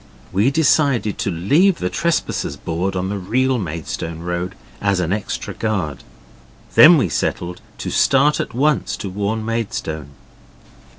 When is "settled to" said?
7.07-7.91